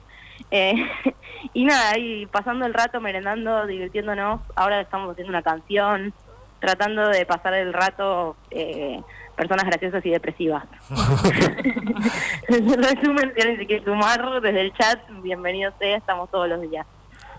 Eh, 0.51 0.75
y 1.53 1.65
nada, 1.65 1.91
ahí 1.91 2.27
pasando 2.27 2.67
el 2.67 2.75
rato, 2.75 3.01
merendando, 3.01 3.65
divirtiéndonos. 3.65 4.41
Ahora 4.55 4.79
estamos 4.79 5.11
haciendo 5.11 5.31
una 5.31 5.41
canción, 5.41 6.13
tratando 6.59 7.07
de 7.09 7.25
pasar 7.25 7.53
el 7.53 7.73
rato 7.73 8.35
eh, 8.51 9.01
personas 9.35 9.65
graciosas 9.65 10.05
y 10.05 10.09
depresivas. 10.09 10.65
En 12.49 12.83
resumen, 12.83 13.31
se 13.35 13.65
quiere 13.65 13.85
sumar 13.85 14.41
desde 14.41 14.61
el 14.61 14.73
chat, 14.73 14.99
bienvenido 15.21 15.71
sea, 15.77 15.97
estamos 15.97 16.29
todos 16.31 16.49
los 16.49 16.61
días. 16.61 16.85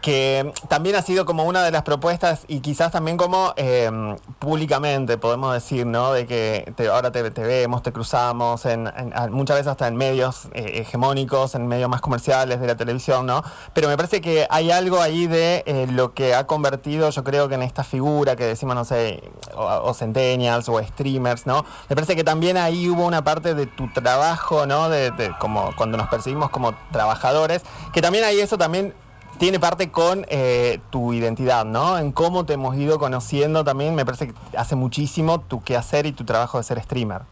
Que 0.00 0.52
también 0.69 0.97
ha 0.97 1.02
sido 1.02 1.25
como 1.26 1.45
una 1.45 1.62
de 1.62 1.71
las 1.71 1.83
propuestas 1.83 2.40
y 2.49 2.61
quizás 2.61 2.90
también 2.92 3.16
como 3.16 3.52
eh, 3.57 3.90
públicamente 4.38 5.19
podemos 5.19 5.52
decir, 5.52 5.85
¿no? 5.87 6.12
De 6.12 6.26
que 6.26 6.73
te- 6.76 6.88
ahora 6.88 7.12
te, 7.12 7.30
te 7.30 7.42
vemos, 7.42 7.83
te 7.83 7.92
cruzamos, 7.92 8.64
en, 8.66 8.90
muchas 9.30 9.57
veces 9.57 9.66
hasta 9.71 9.88
en 9.88 9.97
medios 9.97 10.47
eh, 10.54 10.80
hegemónicos, 10.80 11.54
en 11.54 11.66
medios 11.66 11.88
más 11.90 12.00
comerciales 12.00 12.61
de 12.61 12.66
la 12.66 12.76
televisión, 12.76 13.26
¿no? 13.26 13.42
Pero 13.75 13.88
me 13.88 13.97
parece 13.97 14.21
que 14.21 14.47
hay 14.49 14.71
algo 14.71 15.00
ahí 15.02 15.26
de 15.26 15.62
eh, 15.66 15.87
lo 15.90 16.12
que 16.14 16.35
ha 16.35 16.47
convertido, 16.47 17.11
yo 17.11 17.23
creo 17.23 17.49
que 17.49 17.57
en 17.57 17.62
esta 17.62 17.85
figura 17.85 18.37
que 18.37 18.45
decimos, 18.45 18.75
no 18.75 18.85
sé, 18.87 19.23
o, 19.54 19.64
o 19.64 19.92
centennials 19.95 20.69
o 20.69 20.83
streamers, 20.83 21.47
¿no? 21.47 21.64
Me 21.88 21.95
parece 21.95 22.16
que 22.16 22.25
también 22.25 22.57
ahí 22.57 22.88
hubo 22.88 23.04
una 23.04 23.23
parte 23.23 23.54
de 23.54 23.66
tu 23.66 23.92
trabajo, 23.92 24.64
¿no? 24.66 24.88
De, 24.88 25.11
de 25.11 25.30
como 25.38 25.75
cuando 25.76 25.99
nos 25.99 26.09
percibimos 26.09 26.49
como 26.50 26.75
trabajadores, 26.90 27.62
que 27.92 28.00
también 28.00 28.25
ahí 28.25 28.40
eso 28.40 28.57
también 28.57 28.95
tiene 29.39 29.59
parte 29.59 29.91
con 29.91 30.27
eh, 30.29 30.81
tu 30.91 31.13
identidad, 31.13 31.65
¿no? 31.65 31.99
En 31.99 32.13
cómo 32.13 32.45
te 32.45 32.55
hemos 32.55 32.77
ido 32.77 32.99
conociendo 32.99 33.65
también, 33.65 33.95
me 33.95 34.05
parece 34.05 34.29
que 34.29 34.35
hace 34.57 34.77
muchísimo 34.77 35.41
tu 35.41 35.63
quehacer 35.63 36.07
y 36.07 36.13
tu 36.13 36.25
trabajo 36.25 36.59
de 36.59 36.65
ser 36.65 36.81
streamer. 36.83 37.23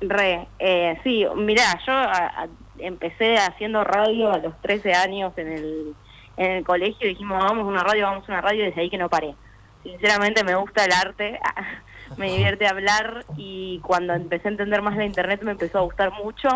Re, 0.00 0.46
eh, 0.58 0.98
sí, 1.02 1.24
mirá, 1.36 1.78
yo 1.86 1.92
a- 1.92 2.46
empecé 2.78 3.38
haciendo 3.38 3.84
radio 3.84 4.32
a 4.32 4.38
los 4.38 4.60
13 4.60 4.92
años 4.94 5.32
en 5.38 5.48
el, 5.52 5.94
en 6.36 6.50
el 6.52 6.64
colegio, 6.64 7.08
dijimos 7.08 7.42
vamos 7.42 7.64
a 7.64 7.68
una 7.68 7.82
radio, 7.82 8.04
vamos 8.06 8.28
a 8.28 8.32
una 8.32 8.40
radio, 8.40 8.62
y 8.64 8.66
desde 8.66 8.80
ahí 8.82 8.90
que 8.90 8.98
no 8.98 9.08
paré. 9.08 9.34
Sinceramente 9.82 10.44
me 10.44 10.54
gusta 10.56 10.84
el 10.84 10.92
arte, 10.92 11.38
me 12.18 12.30
divierte 12.30 12.66
hablar 12.66 13.24
y 13.36 13.78
cuando 13.80 14.12
empecé 14.12 14.48
a 14.48 14.50
entender 14.50 14.82
más 14.82 14.96
la 14.96 15.04
internet 15.06 15.40
me 15.42 15.52
empezó 15.52 15.78
a 15.78 15.82
gustar 15.82 16.12
mucho, 16.12 16.48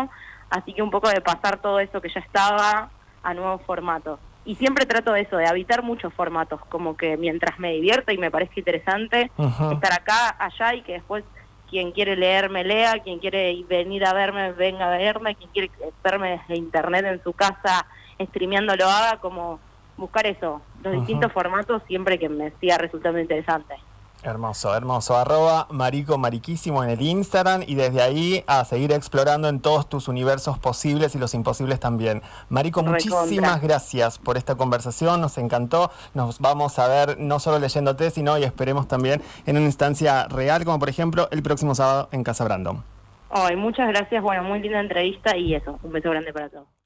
así 0.49 0.73
que 0.73 0.83
un 0.83 0.91
poco 0.91 1.09
de 1.09 1.21
pasar 1.21 1.57
todo 1.57 1.79
eso 1.79 2.01
que 2.01 2.09
ya 2.09 2.19
estaba 2.19 2.89
a 3.23 3.33
nuevos 3.33 3.61
formatos. 3.63 4.19
Y 4.45 4.55
siempre 4.55 4.85
trato 4.85 5.13
de 5.13 5.21
eso, 5.21 5.37
de 5.37 5.45
habitar 5.45 5.83
muchos 5.83 6.13
formatos, 6.13 6.61
como 6.69 6.97
que 6.97 7.17
mientras 7.17 7.59
me 7.59 7.73
divierta 7.73 8.13
y 8.13 8.17
me 8.17 8.31
parezca 8.31 8.55
interesante, 8.57 9.29
estar 9.71 9.93
acá, 9.93 10.35
allá 10.39 10.73
y 10.75 10.81
que 10.81 10.93
después 10.93 11.23
quien 11.69 11.91
quiere 11.91 12.15
leerme 12.15 12.63
lea, 12.63 12.99
quien 13.03 13.19
quiere 13.19 13.63
venir 13.69 14.05
a 14.05 14.13
verme 14.13 14.51
venga 14.53 14.87
a 14.87 14.97
verme, 14.97 15.35
quien 15.35 15.49
quiere 15.51 15.69
verme 16.03 16.39
desde 16.39 16.57
internet 16.57 17.05
en 17.05 17.23
su 17.23 17.33
casa 17.33 17.85
streameando 18.19 18.75
lo 18.75 18.85
haga, 18.85 19.17
como 19.17 19.59
buscar 19.97 20.25
eso, 20.25 20.61
los 20.83 20.93
distintos 20.93 21.31
formatos 21.31 21.81
siempre 21.87 22.17
que 22.17 22.29
me 22.29 22.51
siga 22.59 22.77
resultando 22.77 23.19
interesante. 23.19 23.75
Hermoso, 24.21 24.75
hermoso. 24.75 25.15
Arroba 25.15 25.67
marico 25.71 26.17
mariquísimo 26.17 26.83
en 26.83 26.89
el 26.89 27.01
Instagram 27.01 27.63
y 27.65 27.75
desde 27.75 28.01
ahí 28.01 28.43
a 28.47 28.65
seguir 28.65 28.91
explorando 28.91 29.47
en 29.47 29.61
todos 29.61 29.87
tus 29.87 30.09
universos 30.09 30.59
posibles 30.59 31.15
y 31.15 31.19
los 31.19 31.33
imposibles 31.33 31.79
también. 31.79 32.21
Marico, 32.49 32.81
Recontra. 32.81 33.11
muchísimas 33.11 33.61
gracias 33.61 34.19
por 34.19 34.37
esta 34.37 34.55
conversación, 34.55 35.21
nos 35.21 35.37
encantó. 35.37 35.89
Nos 36.13 36.39
vamos 36.39 36.79
a 36.79 36.87
ver 36.89 37.17
no 37.17 37.39
solo 37.39 37.59
leyéndote, 37.59 38.11
sino 38.11 38.37
y 38.37 38.43
esperemos 38.43 38.89
también 38.89 39.21
en 39.45 39.55
una 39.55 39.65
instancia 39.65 40.27
real, 40.27 40.65
como 40.65 40.79
por 40.79 40.89
ejemplo 40.89 41.29
el 41.31 41.41
próximo 41.41 41.73
sábado 41.73 42.09
en 42.11 42.23
Casa 42.25 42.43
Brandon. 42.43 42.83
Ay, 43.29 43.55
muchas 43.55 43.87
gracias, 43.87 44.21
bueno, 44.21 44.43
muy 44.43 44.59
linda 44.59 44.81
entrevista 44.81 45.37
y 45.37 45.55
eso, 45.55 45.79
un 45.81 45.93
beso 45.93 46.09
grande 46.09 46.33
para 46.33 46.49
todos. 46.49 46.78